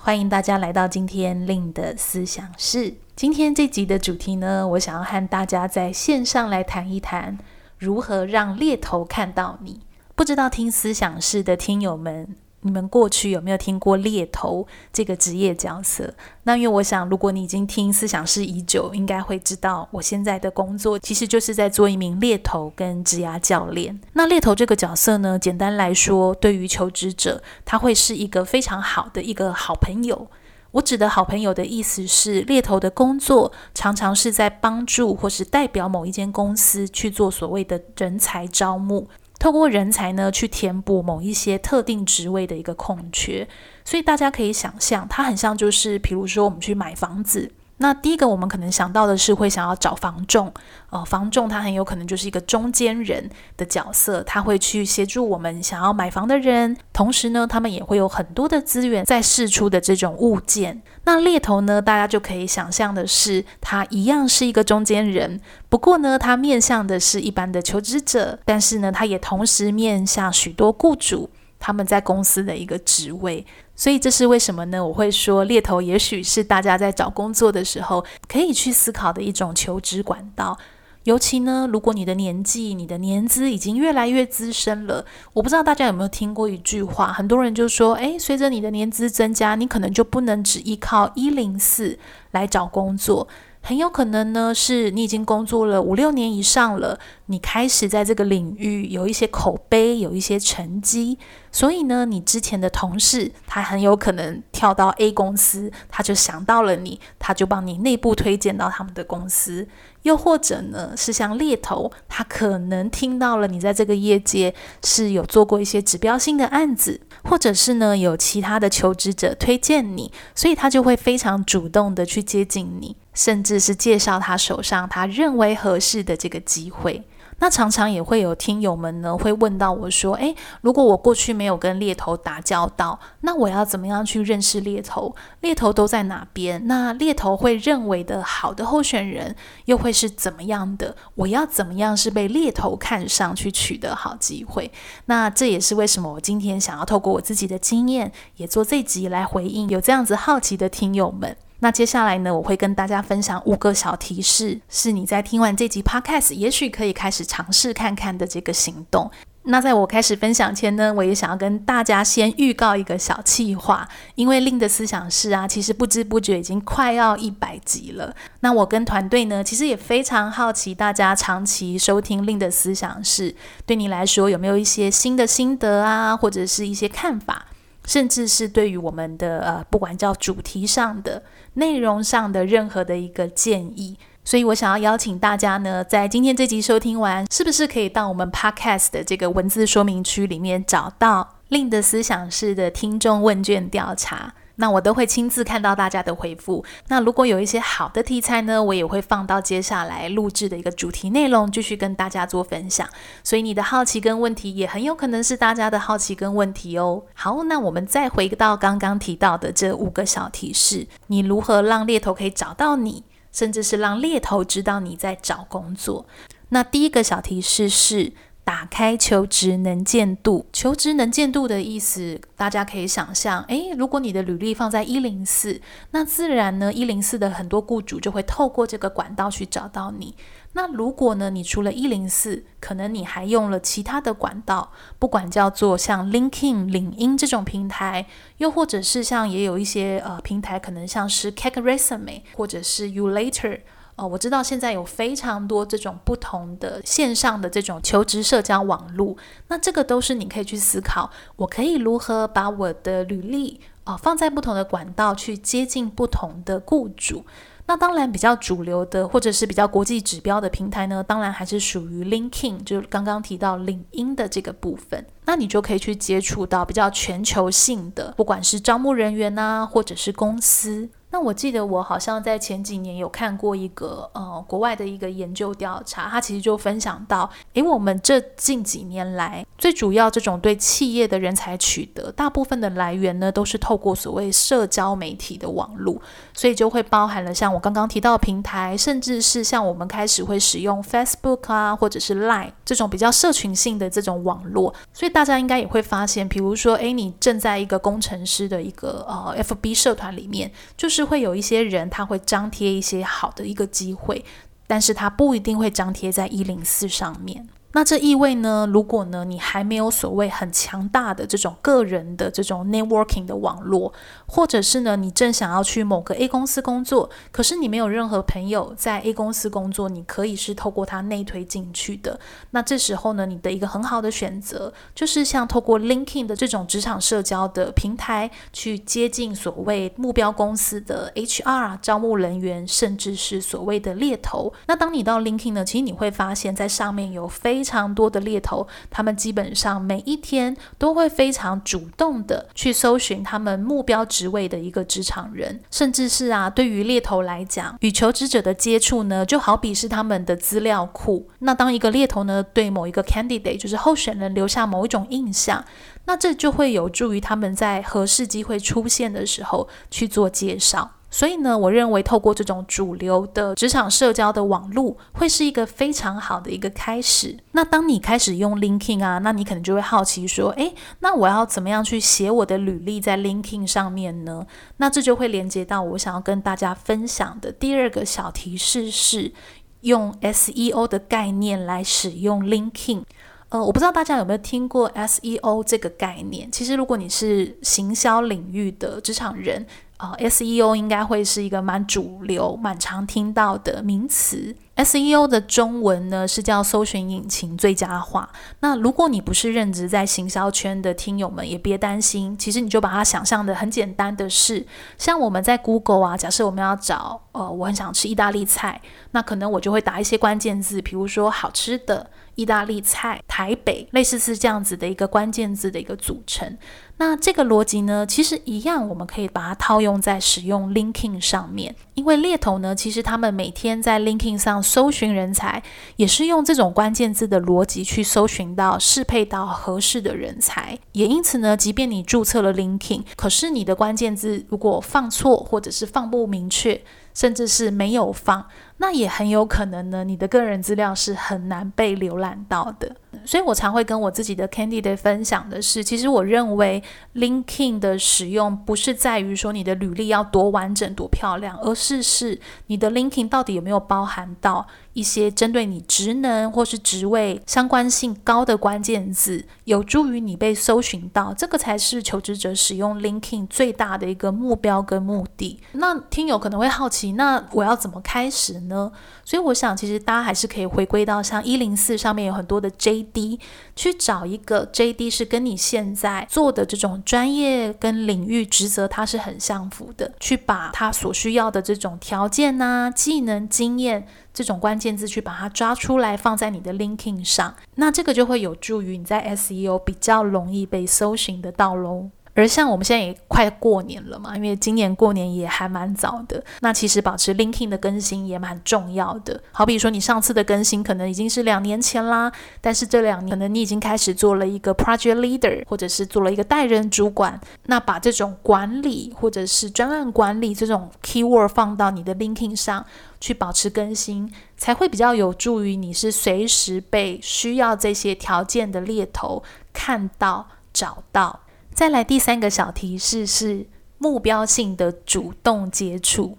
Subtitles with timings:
[0.00, 2.94] 欢迎大家来到今天令的思想室。
[3.16, 7.36] 今天这集的主题呢，我想要和大家在线上来谈一谈，
[7.76, 9.80] 如何让猎头看到你。
[10.14, 16.12] 不知道听思想室的听友们，你们过去有没有听过猎头这个职业角色？
[16.42, 24.00] 那因为我想，如果你已经听思想室已久，应该会知道，我现在的工作其实就是在做一名猎头跟职涯教练。
[24.14, 30.28] 那猎头这个角色呢，简单来说，对于求职者，他会是一个非常好的一个好朋友。
[30.72, 39.08] 我指的好朋友的意思是，猎头的工作常常是在帮助或是代表某一间公司去做所谓的人才招募。
[39.38, 43.48] 透过人才呢，去填补某一些特定职位的一个空缺，
[43.84, 47.52] 所以大家可以想象，它很像就是，比如说我们去买房子。
[47.78, 50.52] 那第一个我们可能想到的是会想要找房仲，
[50.90, 60.82] 呃，房仲他很有可能就是一个中间人的角色，他会去协助我们想要买房的人，同时呢，他们也会有很多的资源在试出的这种物件。
[61.04, 71.30] 那猎头呢，大家就可以想象的是，他一样是一个中间人，不过呢，他面向的是一般的求职者，但是呢，他也同时面向许多雇主。
[71.60, 73.44] 他们在公司的一个职位，
[73.78, 74.84] 所以这是为什么呢？
[74.84, 80.58] 我会说猎头也许是大家在找工作的时候可以去思考的一种求职管道。
[81.04, 91.98] 尤其呢，如果你的年纪、你的年资已经越来越资深了，我不知道大家有没有听过一句话，很多人就说：“诶，随着你的年资增加，你可能就不能只依靠一零四
[92.32, 93.28] 来找工作。”
[93.68, 101.18] 很有可能呢，是你已经工作了五六年以上了，你开始在这个领域有一些口碑，有一些成绩，
[101.52, 109.68] 所以呢，你之前的同事他很有可能跳到 A 公司，他就想到了你，他就帮你内部推荐到他们的公司。
[110.02, 114.54] 又或者呢，是像猎头，他可能听到了你在这个业界
[114.84, 122.96] 是有做过一些指标性的案子，或者是呢，有其他的求职者推荐你，所以他就会非常主动的去接近你。
[123.14, 127.02] 甚至是介绍他手上他认为合适的这个机会。
[127.40, 135.14] 那常常也会有听友们呢会问到我说：“诶，如果我过去没有跟猎头打交道，那我要怎么样去认识猎头？
[135.40, 136.66] 猎头都在哪边？
[136.66, 140.96] 那猎头会认为的好的候选人又会是怎么样的？
[141.14, 144.72] 我要怎么样是被猎头看上去取得好机会？
[145.06, 159.10] 那这也是为什么我今天想要透过我自己的经验，也做这集来回应有这样子好奇的听友们。”那接下来呢，我会跟大家分享五个小提示，是你在听完这集 Podcast，也许可以开始尝试看看的这个行动。
[159.50, 168.14] 那在我开始分享前呢，我也想要跟大家先预告一个小计划，因为令的思想是啊，其实不知不觉已经快要一百集了。
[168.40, 177.46] 那我跟团队呢，其实也非常好奇，大家长期收听令的思想是，对你来说有没有一些新的心得啊，或者是一些看法？
[177.88, 181.22] 甚至是对于我们的呃，不管叫主题上的、
[181.54, 194.34] 内容上的任何的一个建议，所以我想要邀请大家呢，在今天这集收听完，是不是可以到我们 Podcast 的这个文字说明区里面找到令的思想式的听众问卷调查？
[194.60, 196.64] 那我都会亲自看到大家的回复。
[196.88, 202.88] 那如果有一些好的题材呢，我也会放到接下来录制的一个主题内容，继续跟大家做分享。
[203.22, 207.02] 所以你的好奇跟问题也很有可能是大家的好奇跟问题哦。
[207.14, 216.06] 好，那我们再回到刚刚提到的这五个小提示，你如何让猎头可以找到你，甚至是让猎头知道你在找工作？
[216.50, 218.12] 那第一个小提示是。
[218.48, 225.60] 打开求职能见度，求职能见度的意思，大家可以想象，诶，如果你的履历放在一零四，
[225.90, 230.14] 那自然呢，一零四的很多雇主就会透过这个管道去找到你。
[230.54, 238.06] 那如果呢，你除了一零四，可能你还用了其他的管道，不管叫做像 LinkedIn、领英这种平台，
[238.38, 243.60] 又或者是像也有一些呃平台，可能像是 Cake Resume 或者是 You Later。
[243.98, 249.16] 哦，我知道现在有非常多这种不同的线上的这种求职社交网络，
[249.48, 257.24] 那这个都是你可以去思考，我可以如何把我的履历啊、哦、放在不同的管道去接近不同的雇主。
[257.66, 265.04] 那当然比较主流的或者是比较国际指标的平台呢，当然还是属于 l i n k i n g 就是刚刚提到领英的这个部分。
[265.26, 270.88] 那你就可以去接触到比较全球性的，不管是招募人员呐、或者是公司。
[271.10, 285.98] 那我记得我好像在前几年有看过一个呃国外的一个研究调查，它其实就分享到，诶，我们这近几年来最主要这种对企业的人才取得，大部分的来源呢都是透过所谓社交媒体的网络，
[286.34, 300.97] 所以就会包含了像我刚刚提到的平台，甚至是像我们开始会使用 Facebook 啊，或者是 Line 这种比较社群性的这种网络，所以大家应该也会发现，比如说，诶，你正在一个工程师的一个呃 FB 社团里面，就是。
[300.98, 304.24] 是会有一些人，他会张贴一些好的一个机会，
[304.66, 307.48] 但是他不一定会张贴在一零四上面。
[307.72, 313.92] 那这意味呢，如果呢你还没有所谓很强大的这种个人的这种 networking 的网络，
[314.26, 322.18] 或者是呢你正想要去某个 A 公司工作，可是你没有任何朋友在 A 公司工作，你可以是透过他内推进去的。
[322.52, 334.52] 那这时候呢，你的一个很好的选择就是像透过 LinkedIn 的这种职场社交的平台，去接近所谓目标公司的 HR 招募人员，甚至是所谓的猎头。
[334.66, 351.28] 那当你到 LinkedIn 呢，其实你会发现在上面有非非常多的猎头，他们基本上每一天都会非常主动的去搜寻他们目标职位的一个职场人，甚至是啊，对于猎头来讲，与求职者的接触呢，就好比是他们的资料库。
[351.40, 355.64] 那当一个猎头呢，对某一个 candidate，就是候选人留下某一种印象，
[356.04, 360.92] 那这就会有助于他们在合适机会出现的时候去做介绍。
[361.10, 367.36] 所以呢，我认为透过这种主流的职场社交的网络，会是一个非常好的一个开始。
[367.52, 374.46] 那当你开始用 LinkedIn 啊，那你可能就会好奇说，诶，那我要怎么样去写我的履历在 LinkedIn 上面呢？
[374.76, 379.32] 那这就会连接到我想要跟大家分享的第二个小提示是，
[379.80, 383.04] 用 SEO 的概念来使用 LinkedIn。
[383.48, 386.52] 呃，我不知道大家有没有听过 SEO 这个概念。
[386.52, 389.66] 其实，如果你是行销领域的职场人，
[389.98, 394.54] 呃，SEO 应该会是一个蛮主流、蛮常听到的名词。
[394.76, 398.30] SEO 的中文呢是叫搜寻引擎最佳化。
[398.60, 404.64] 那如果你不是任职在行销圈的听友们，也别担心，其实你就把它想象的很简单的事，
[404.96, 408.80] 像我们在 Google 啊，假设我们要找，呃，我很想吃意大利菜，
[409.10, 416.56] 那可能我就会打一些关键字，比如说好吃的意大利菜、台北，类似是这样子的一个关键字的一个组成。
[416.98, 421.74] 那这个逻辑呢，其实一样，我们可以把它套用在使用 l i n k i n g 上面。
[421.94, 425.60] 因为猎头呢，其实他们每天在 l i n k i n g 上搜寻人才，
[425.96, 430.78] 也是用这种关键字的逻辑去搜寻到适配到合适的人才。
[430.92, 436.80] 也因此呢，即便你注册了 LinkedIn，可是你的关键字如果放错，或者是放不明确，
[437.18, 442.94] 甚至是没有放，那也很有可能呢，你的个人资料是很难被浏览到的。
[443.24, 446.82] 所以我常会跟我自己的 candidate 分享的是，其实我认为
[447.14, 465.60] linking 的使用不是在于说你的履历要多完整多漂亮，而是是你的 LinkedIn 到底有没有包含到一些针对你职能或是职位相关性高的关键字，有助于你被搜寻到，这个才是求职者使用 LinkedIn 最大的一个目标跟目的。
[465.72, 468.90] 那听友可能会好奇，那我要怎么开始呢？
[469.24, 473.40] 所以我想，其实大家还是可以回归到像一零四上面有很多的 J D
[473.74, 492.10] 去找一个 JD 是跟你现在做的这种专业跟领域职责它是很相符的，去把它所需要的这种条件呐、技能、经验这种关键字去把它抓出来，放在你的 Linking 上，那这个就会有助于你在 SEO 比较容易被搜寻得到喽。
[492.38, 496.40] 而像我们现在也快过年了嘛，因为今年过年也还蛮早的。
[496.60, 499.42] 那其实保持 l i n k i n g 的更新也蛮重要的。
[499.50, 502.30] 好比说你上次的更新可能已经是两年前啦，
[502.60, 507.40] 但是这两年可能你已经开始做了一个 Project Leader，或者是做了一个带人主管。
[507.64, 512.86] 那把这种管理或者是专案管理这种 Keyword 放到你的 l i n k i n g 上
[513.20, 519.42] 去保持更新，才会比较有助于你是随时被需要这些条件的猎头
[519.72, 521.40] 看到找到。
[521.78, 523.64] 再来第三个小提示是
[523.98, 526.36] 目标性的主动接触。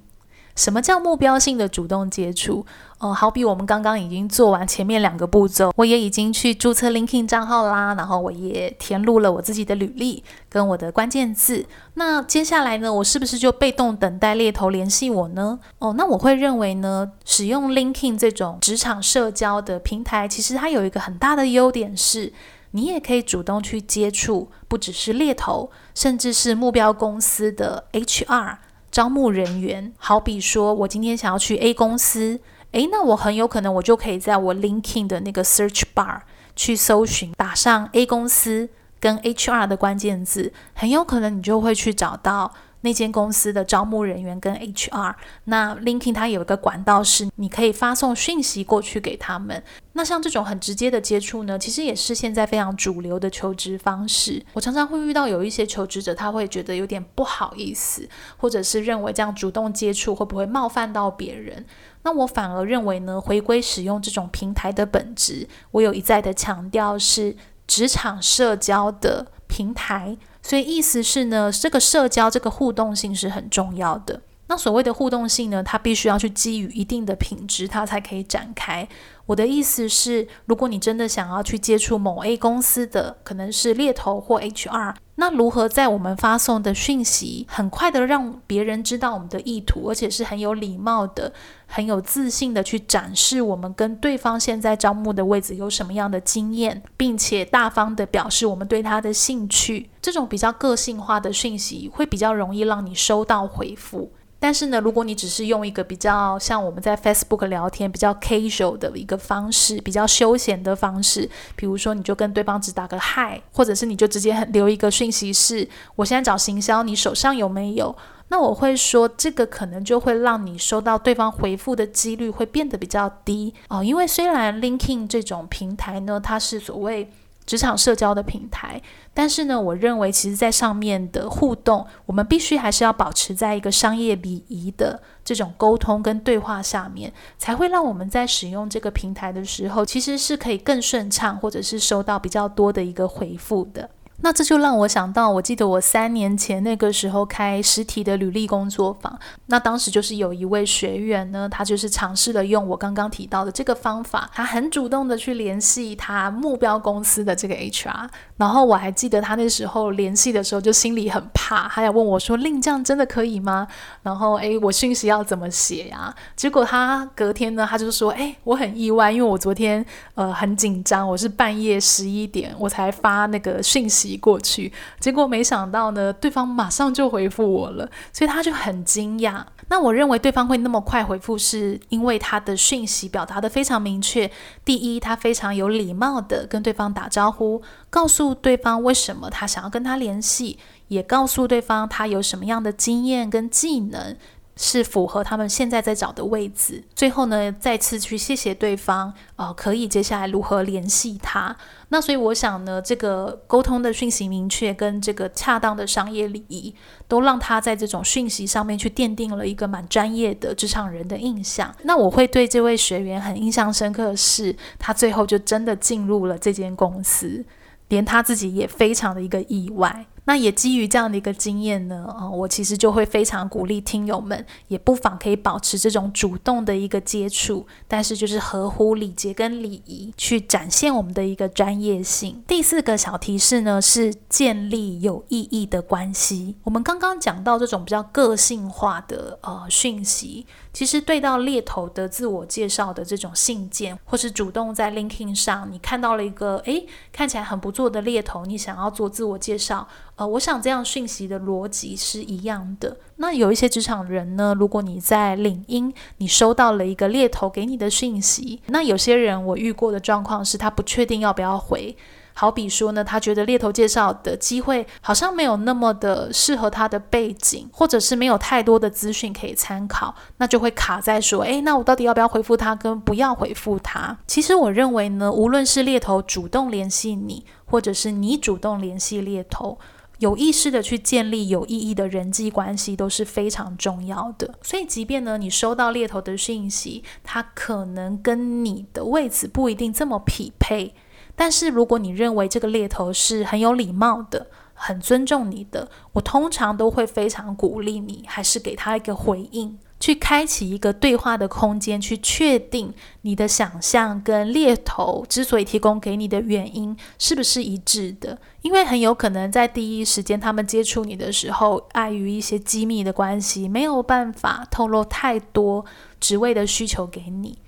[0.53, 2.65] 什么叫目标性的主动接触？
[2.97, 11.65] 哦，好比我们刚刚已经做完前面两个步骤，我也已经去注册 LinkedIn 账号啦，然后我也填入了我自己的履历跟我的关键字。
[11.93, 15.57] 那接下来呢，我是不是就被动等待猎头联系我呢？
[15.77, 22.33] 哦，那我会认为呢，使用 LinkedIn 这种职场社交的平台，其实它有一个很大的优点是。
[22.71, 28.57] 你也可以主动去接触，不只是猎头，甚至是目标公司的 HR、
[28.91, 32.39] 招募人员，好比说我今天想要去 A 公司，
[32.71, 36.21] 诶，那我很有可能我就可以在我 LinkedIn 的那个 search bar
[36.55, 42.53] 去搜寻，打上 A 公司跟 HR 的关键字，很有可能你就会去找到。
[42.81, 49.61] 那间公司的招募人员跟 HR，那 LinkedIn 它有一个管道是你可以发送讯息过去给他们。
[49.93, 54.41] 那像这种很直接的接触呢，其实也是现在非常主流的求职方式。
[54.53, 58.07] 我常常会遇到有一些求职者，他会觉得有点不好意思，
[58.37, 61.65] 或者是认为这样主动接触会不会冒犯到别人？
[62.03, 67.35] 那我反而认为呢，回归使用这种平台的本质，我有一再的强调是
[67.67, 70.15] 职场社交的平台。
[70.41, 74.21] 所以意思是呢，这个社交、这个互动性是很重要的。
[74.47, 78.87] 那所谓的互动性呢，它必须要去基于一定的品质，它才可以展开。
[79.27, 91.33] 我的意思是，如果你真的想要去接触某 A 公司的，可能是猎头或 HR，那如何在我们发送的讯息很快的让别人知道我们的意图，而且是很有礼貌的、
[91.67, 104.09] 很有自信的去展示我们跟对方现在招募的位置有什么样的经验，并且大方的表示我们对他的兴趣，这种比较个性化的讯息会比较容易让你收到回复。
[104.39, 115.67] 但是呢，如果你只是用一个比较像我们在 Facebook 聊天比较 casual 的一个方式，比较休闲的方式，比如说你就跟对方只打个 hi，或者是你就直接留一个讯息是
[115.97, 117.93] “我现在找行销，你手上有没有？”
[118.31, 127.11] 那我会说这个可能就会让你收到对方回复的几率会变得比较低哦，因为虽然 LinkedIn 这种平台呢，它是所谓。
[127.45, 128.81] 职场社交的平台，
[129.13, 143.89] 但是呢，我认为其实在上面的互动，我们必须还是要保持在一个商业礼仪的这种沟通跟对话下面，才会让我们在使用这个平台的时候，其实是可以更顺畅，或者是收到比较多的一个回复的。
[144.21, 163.69] 那这就让我想到，我记得我三年前那个时候开实体的履历工作坊，那当时就是有一位学员呢，他就是尝试了用我刚刚提到的这个方法，他很主动的去联系他目标公司的这个 HR，然后我还记得他那时候联系的时候就心里很怕，他要问我说：“令这样真的可以吗？”
[164.03, 166.13] 然后诶，我讯息要怎么写呀？
[166.35, 169.85] 结果他隔天呢，他就说：“诶，我很意外，因为我昨天
[170.15, 179.43] 呃很紧张，我是半夜十一点我才发那个讯息。”过去，结果没想到呢，对方马上就回复我了，所以他就很惊讶。
[179.69, 184.29] 那我认为对方会那么快回复，是因为他的讯息表达得非常明确。
[184.65, 194.17] 第一，他非常有礼貌地跟对方打招呼，告诉对方为什么他想要跟他联系，也告诉对方他有什么样的经验跟技能。
[194.61, 196.83] 是符合他们现在在找的位置。
[196.93, 201.55] 最后呢，再次去谢谢对方，呃，可以接下来如何联系他？
[201.87, 206.75] 那所以我想呢，这个沟通的讯息明确跟这个恰当的商业礼仪，
[207.07, 211.73] 都让他在这种讯息上面去奠定了一个蛮专业的职场人的印象。
[211.83, 217.45] 那我会对这位学员很印象深刻是，他最后就真的进入了这间公司，
[217.87, 220.05] 连他自己也非常的一个意外。
[220.29, 232.43] 那也基于这样的一个经验呢，啊、我其实就会非常鼓励听友们，也不妨可以保持这种主动的一个接触，但是就是合乎礼节跟礼仪去展现我们的一个专业性。
[232.47, 236.55] 第四个小提示呢，是建立有意义的关系。
[236.63, 240.45] 我们刚刚讲到这种比较个性化的呃讯息。
[240.71, 249.87] 其实对到猎头的自我介绍的这种信件，或是主动在 LinkedIn 上，你看到了一个诶看起来很不错的猎头，你想要做自我介绍，
[250.19, 252.97] 呃，我想这样讯息的逻辑是一样的。
[253.15, 261.95] 那有一些职场人呢，如果你在领英，你收到了一个猎头给你的讯息，那有些人我遇过的状况是他不确定要不要回。
[262.33, 274.17] 好比说呢，他觉得猎头介绍的机会好像没有那么的适合他的背景，或者是没有太多的资讯可以参考，那就会卡在说，诶，那我到底要不要回复他，跟不要回复他？
[274.27, 279.77] 其实我认为呢，无论是猎头主动联系你，或者是你主动联系猎头，
[280.19, 284.53] 有意识的去建立有意义的人际关系都是非常重要的。
[284.61, 290.93] 所以，即便呢你收到猎头的讯息，他可能跟你的位置不一定这么匹配。
[291.35, 308.37] 但是如果你认为这个猎头是很有礼貌的、很尊重你的，我通常都会非常鼓励你，还是给他一个回应，去开启一个对话的空间，去确定你的想象跟猎头之所以提供给你的原因是不是一致的。
[308.61, 315.85] 因为很有可能在第一时间他们接触你的时候，碍于一些机密的关系，没有办法透露太多
[316.19, 317.59] 职位的需求给你。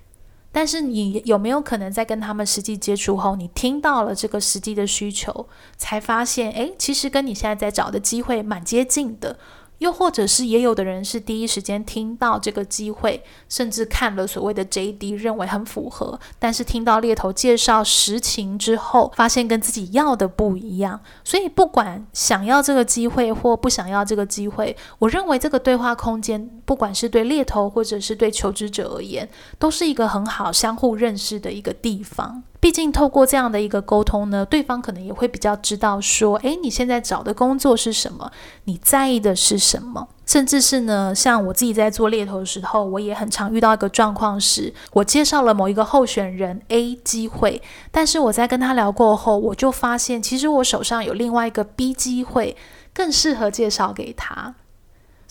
[0.53, 5.47] 但是你有没有可能在跟他们实际接触后，你听到了这个实际的需求，
[5.77, 9.39] 才发现，诶，其实跟你现在在找的机会蛮接近的，
[9.81, 21.01] 又或者是也有的人是第一时间听到这个机会，甚至看了所谓的 JD，认为很符合，但是听到猎头介绍实情之后，发现跟自己要的不一样。
[21.23, 32.43] 所以不管想要这个机会或不想要这个机会，我认为这个对话空间，不管是对猎头或者是对求职者而言，都是一个很好相互认识的一个地方。
[32.61, 38.31] 毕竟透过这样的一个沟通呢，对方可能也会比较知道说，诶，你现在找的工作是什么？
[38.65, 40.07] 你在意的是什么？
[40.27, 52.55] 甚至是呢，像我自己在做猎头的时候，我也很常遇到一个状况是，我介绍了某一个候选人 A 机会，但是我在跟他聊过后，我就发现，其实我手上有另外一个 B 机会，
[52.93, 54.53] 更适合介绍给他。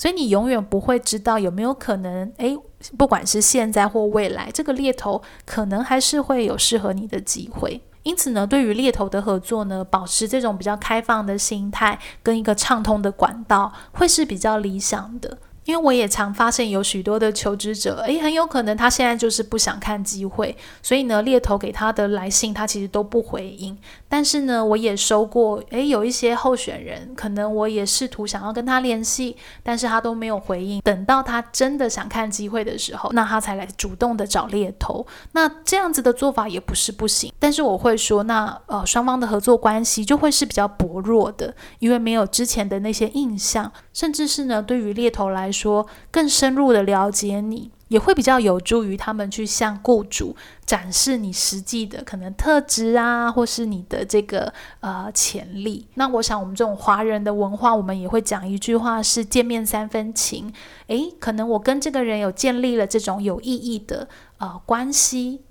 [0.01, 2.57] 所以你永远不会知道有没有可能，诶，
[2.97, 7.83] 不管是现在或未来，这个猎头可能还是会有适合你的机会。
[8.03, 15.37] 因此呢，对于猎头的合作呢，保持这种比较开放的心态跟一个畅通的管道，会是比较理想的。
[15.71, 23.79] 因为我也常发现有许多的求职者，诶，很有可能他现在就是不想看机会，所以呢，猎头给他的来信他其实都不回应。
[24.09, 30.81] 但是呢，我也收过，诶，有一些候选人，可能我也试图想要跟他联系，但是他都没有回应。
[30.81, 35.07] 等到他真的想看机会的时候，那他才来主动的找猎头。
[35.31, 43.71] 那这样子的做法也不是不行，但是我会说，那呃，双方的合作关系就会是比较薄弱的，因为没有之前的那些印象，
[44.01, 45.87] 甚至是呢，对于猎头来说。
[46.11, 55.87] 更深入的了解你，也会比较有助于他们去向雇主展示你实际的可能特质啊，或是你的这个呃潜力。
[55.97, 60.51] 那我想，我们这种华人的文化，我们也会讲一句话是“见面三分情”。
[60.89, 65.43] 诶，可能我跟这个人有建立了这种有意义的呃关系。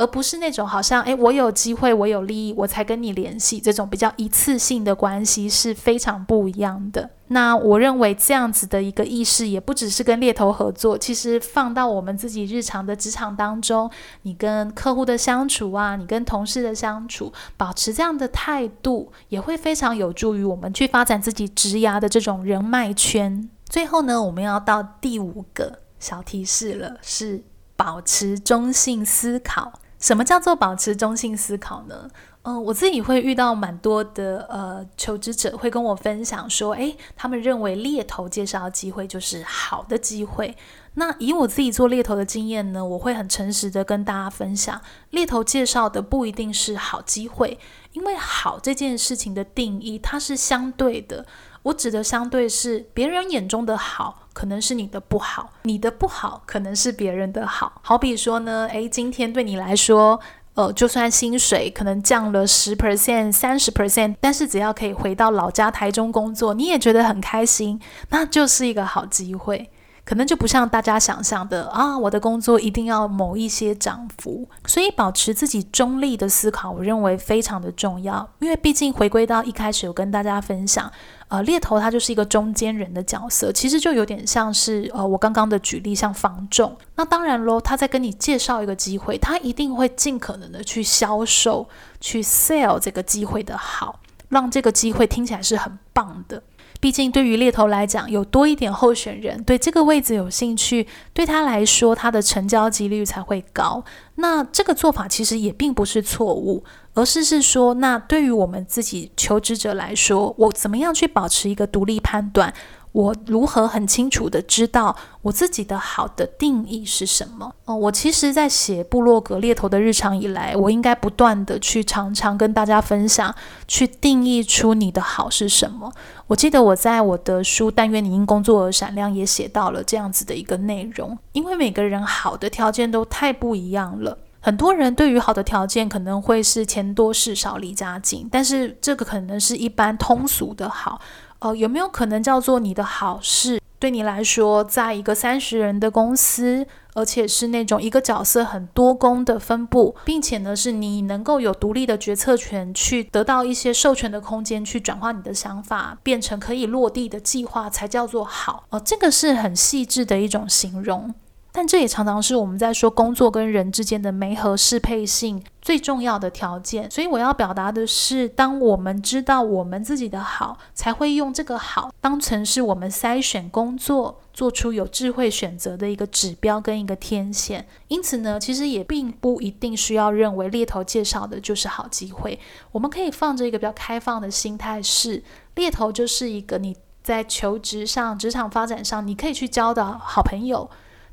[0.00, 7.10] 而不是那种好像诶，我有机会，我有利益，我才跟你联系，这种比较一次性的关系是非常不一样的。
[7.28, 13.90] 那我认为这样子的一个意识，也不只是跟猎头合作，其实放到我们自己日常的职场当中，
[14.22, 23.50] 你跟客户的相处啊，你跟同事的相处，保持这样的态度，也会非常有助于我们去发展自己职涯的这种人脉圈。
[23.68, 27.44] 最后呢，我们要到第五个小提示了，是
[27.76, 29.74] 保持中性思考。
[30.00, 32.08] 什么叫做保持中性思考呢？
[32.42, 40.56] 嗯、我自己会遇到蛮多的呃求职者会跟我分享说，诶，他们认为猎头介绍的机会就是好的机会。
[40.94, 47.58] 那以我自己做猎头的经验呢，我会很诚实的跟大家分享，猎头介绍的不一定是好机会，
[47.92, 51.26] 因为好这件事情的定义它是相对的。
[51.62, 57.80] 我指的相对是别人眼中的好，可能是你的不好；你的不好，可能是别人的好。
[57.82, 60.18] 好比说呢，诶，今天对你来说，
[60.54, 69.70] 呃，就算薪水可能降了十 percent、三十 percent，但是只要可以回到老家台中工作，你也觉得很开心，那就是一个好机会。
[70.04, 78.28] 可能就不像大家想象的啊，我的工作一定要某一些涨幅，所以保持自己中立的思考，我认为非常的重要。
[78.40, 80.90] 因为毕竟回归到一开始，有跟大家分享，
[81.28, 86.76] 呃，猎头他就是一个中间人的角色，其实就有点像是呃我刚刚的举例，像房仲。
[86.96, 91.68] 那当然喽，他在跟你介绍一个机会，他一定会尽可能的去销售，
[92.00, 96.42] 去 sell 这个机会的好，让这个机会听起来是很棒的。
[96.80, 103.84] 毕竟，对于猎头来讲，有多一点候选人对这个位置有兴趣，对他来说，他的成交几率才会高。
[104.14, 106.64] 那这个做法其实也并不是错误，
[106.94, 112.52] 而是是说，那对于我们自己求职者来说，我怎么样去保持一个独立判断？
[112.92, 117.54] 我如何很清楚地知道我自己的好的定义是什么？
[117.64, 123.32] 哦，我其实，在写部落格猎头的日常以来，我应该不断地去常常跟大家分享，
[123.68, 125.92] 去定义出你的好是什么。
[126.26, 134.18] 我记得我在我的书《但愿你因工作而闪亮》也写到了这样子的一个内容，因为每个人好的条件都太不一样了。
[134.40, 141.00] 很多人对于好的条件可能会是钱多事少离家近，但是这个可能是一般通俗的好。
[141.40, 143.60] 哦，有没有可能叫做你的好事？
[143.78, 158.64] 对你来说，在一个三十人的公司，而且是那种一个角色很多工的分布，并且呢，是你能够有独立的决策权，去得到一些授权的空间，去转化你的想法，变成可以落地的计划，才叫做好。
[158.68, 161.14] 哦，这个是很细致的一种形容。
[161.52, 166.90] 但这也常常是我们在说工作跟人之间的媒合适配性最重要的条件。
[166.90, 177.66] 所以我要表达的是，当我们知道我们自己的好，才会用这个好当成是我们筛选工作、做出有智慧选择的一个指标跟一个天线。
[177.88, 182.38] 因此呢，其实也并不一定需要认为猎头介绍的就是好机会。
[182.72, 185.22] 我们可以放着一个比较开放的心态，是
[185.54, 186.76] 猎头就是一个你。
[187.02, 190.68] 在求职上、职场发展上，你可以去交的好朋友。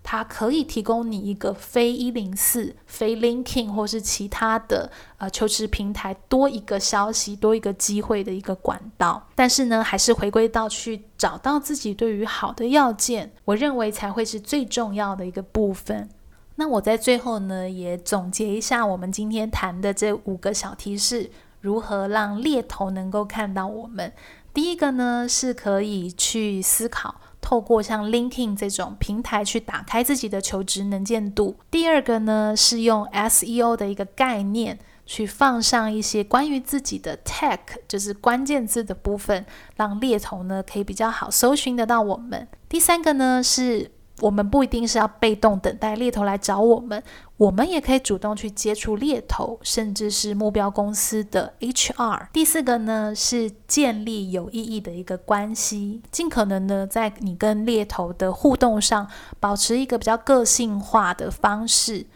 [0.10, 9.28] 它可以提供你一个非一零四、非 Linking 或是其他的呃求职平台多一个消息、多一个机会的一个管道。
[9.36, 16.08] 但是呢，还是回归到去找到自己对于好的要件，我认为才会是最重要的一个部分。
[16.56, 24.14] 那我在最后呢，也总结一下我们今天谈的这五个小提示，如何让猎头能够看到我们。
[24.54, 27.16] 第一个呢，是可以去思考。
[27.48, 31.56] 透过像 LinkedIn 这种平台去打开自己的求职能见度。
[31.72, 39.46] 第二个呢，是用 SEO 的一个概念去放上一些关于自己的 tech，就是关键字的部分，
[39.78, 42.46] 让猎头呢可以比较好搜寻得到我们。
[42.68, 43.92] 第三个呢是。
[44.22, 47.04] 我们不一定是要被动等待猎头来找我们，
[47.38, 52.28] 我们也可以主动去接触猎头，甚至是目标公司的 HR。
[52.34, 59.08] 第四个呢，是建立有意义的一个关系，尽可能呢，在你跟猎头的互动上，
[59.40, 62.08] 保持一个比较个性化的方式。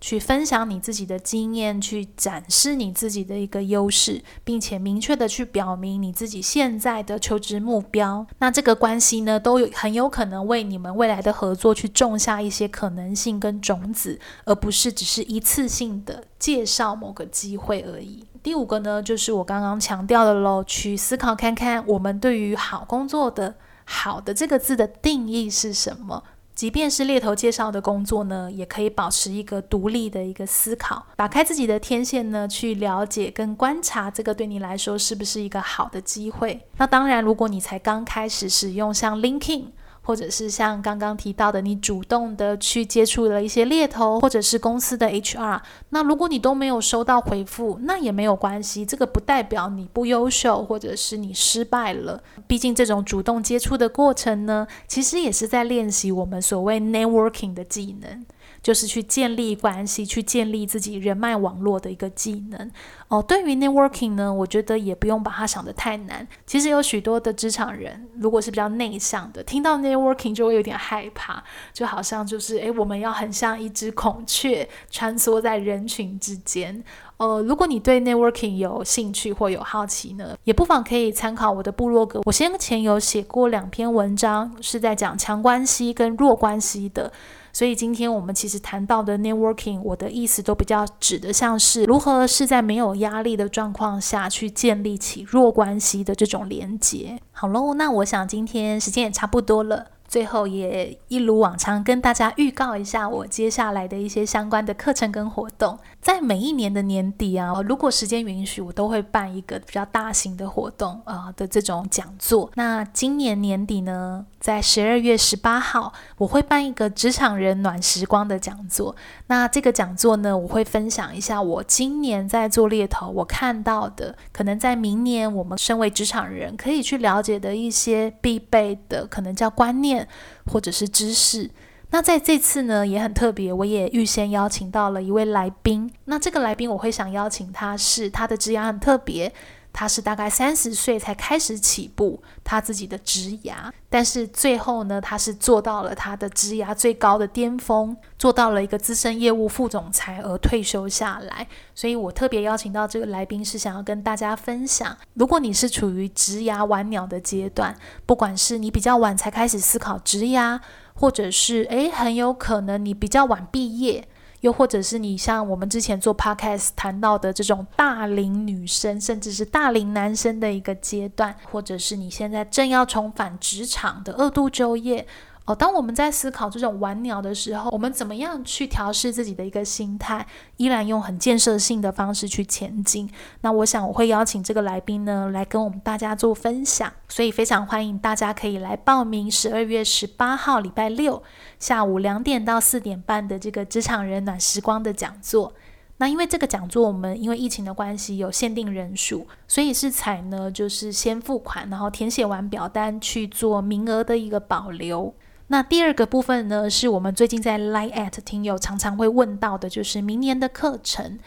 [0.00, 8.26] 去分享你自己的经验，去展示你自己的一个优势，并且明确的去表明你自己现在的求职目标。
[8.38, 18.24] 那这个关系呢，都有很有可能为你们未来的合作去种下一些可能性跟种子，而不是只是一次性的介绍某个机会而已。
[18.42, 26.24] 第五个呢，就是我刚刚强调的喽，去思考看看我们对于好工作的“好的”这个字的定义是什么。
[26.60, 36.60] 即便是猎头介绍的工作呢，也可以保持一个独立的一个思考，打开自己的天线呢，去了解跟观察这个对你来说是不是一个好的机会。
[36.76, 39.68] 那当然，如果你才刚开始使用像 LinkedIn。
[40.10, 52.20] 或者是像刚刚提到的，你主动的去接触了一些猎头，或者是公司的 HR，那如果你都没有收到回复，那也没有关系，这个不代表你不优秀，或者是你失败了。
[52.48, 58.26] 毕竟这种主动接触的过程呢，其实也是在练习我们所谓 networking 的技能。
[58.62, 62.70] 就是去建立关系，去建立自己人脉网络的一个技能
[63.08, 63.22] 哦。
[63.22, 66.26] 对于 networking 呢，我觉得也不用把它想得太难。
[66.46, 71.42] 其实有许多的职场人，如果是比较内向的，听到 networking 就会有点害怕，
[71.72, 76.82] 就好像就是诶，我们要很像一只孔雀穿梭在人群之间。
[77.16, 82.20] 呃，如果你对 networking 有兴趣或有好奇呢，也不妨可以参考我的部落格。
[82.24, 87.12] 我先前有写过两篇文章，是在讲强关系跟弱关系的。
[87.52, 97.18] 所以今天我们其实谈到的 networking，我的意思都比较指的像是如何是在没有压力的状况下去建立起弱关系的这种连接。
[97.32, 99.86] 好喽，那我想今天时间也差不多了。
[100.08, 112.50] 最后也一如往常跟大家预告一下我接下来的一些相关的课程跟活动，在每一年的年底啊，如果时间允许，我都会办一个比较大型的活动啊、的这种讲座。
[112.54, 118.96] 那今年年底呢，在十二月十八号，我会办一个职场人暖时光的讲座。
[119.26, 130.08] 那这个讲座呢，我会分享一下我今年在做猎头我看到的，可能在明年我们身为职场人可以去了解的一些必备的，可能叫观念。
[130.50, 131.48] 或者是知识，
[131.92, 135.92] 那在这次呢也很特别，我也预先邀请到了一位来宾。
[136.04, 139.32] 那这个来宾我会想邀请他是他的职涯很特别。
[139.72, 151.46] 他是大概三十岁才开始起步他自己的职涯，但是最后呢，他是做到了他的职涯最高的巅峰，做到了一个资深业务副总裁而退休下来。
[151.74, 160.60] 所以我特别邀请到这个来宾，是想要跟大家分享，如果你是处于职涯晚鸟的阶段，不管是你比较晚才开始思考职涯，
[160.94, 164.08] 或者是诶，很有可能你比较晚毕业。
[164.40, 175.06] 又或者是你像我们之前做 podcast 谈到的这种大龄女生，甚至是大龄男生的一个阶段，或者是你现在正要重返职场的二度就业。
[175.54, 183.10] 当我们在思考这种玩鸟的时候，我们怎么样去调试自己的一个心态，依然用很建设性的方式去前进？
[183.40, 191.22] 那我想我会邀请这个来宾呢，来跟我们大家做分享，所以非常欢迎大家可以来报名十二月十八号礼拜六
[191.58, 195.52] 下午两点到四点半的这个职场人暖时光的讲座。
[195.98, 205.14] 那因为这个讲座我们因为疫情的关系有限定人数，所以是采呢就是先付款，然后填写完表单去做名额的一个保留。
[205.52, 211.18] 那第二个部分呢，是我们最近在 Line at 听友常常会问到的，就是明年的课程。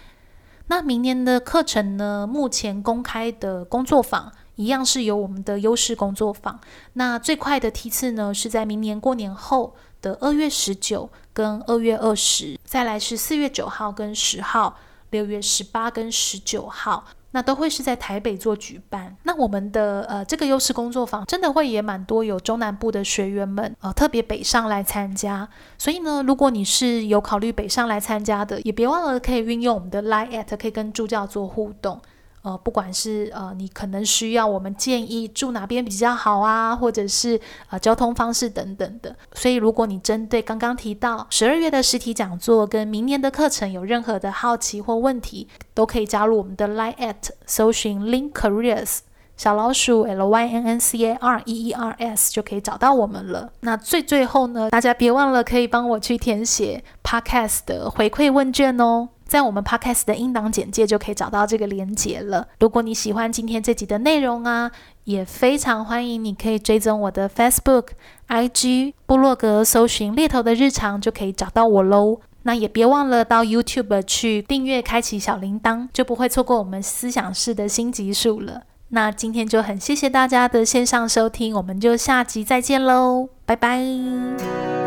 [0.68, 6.58] 那明年的课程呢，目前公开的工作坊一样是由我们的优势工作坊。
[6.94, 14.78] 那最快的梯次呢，是在明年过年后的二月十九跟二月二十，再来是四月九号跟十号，
[15.10, 17.04] 六月十八跟十九号。
[17.34, 19.16] 那都会是在台北做举办。
[19.24, 25.48] 那我们的呃这个优势工作坊真的会也蛮多有中南部的学员们呃特别北上来参加。
[25.78, 32.02] 所以呢，如果你是有考虑北上来参加的，也别忘了可以运用我们的 Line@ at，可以跟助教做互动。
[32.44, 39.16] 呃，不管是呃，你可能需要我们建议住哪边比较好啊，或者是呃交通方式等等的。
[39.34, 49.00] 所以，如果你针对刚刚提到十二月的实体讲座跟明年的课程有任何的好奇或问题，都可以加入我们的 Line@ 搜寻 Link Careers
[49.38, 53.52] 小老鼠 L Y N N C A R E E R S 就可以找到我们了。
[53.62, 59.08] 那最最后呢，大家别忘了可以帮我去填写 Podcast 的回馈问卷哦。
[59.34, 62.48] 在我们 Podcast 的音档简介就可以找到这个连结了。
[62.60, 64.70] 如果你喜欢今天这集的内容啊，
[65.06, 67.88] 也非常欢迎你可以追踪我的 Facebook、
[68.28, 72.20] IG、部落格，搜寻猎头的日常就可以找到我喽。
[72.44, 78.62] 那也别忘了到 YouTube 去订阅、开启小铃铛，就不会错过我们思想室的新集数了。
[78.90, 84.83] 那今天就很谢谢大家的线上收听，我们就下集再见喽，拜拜。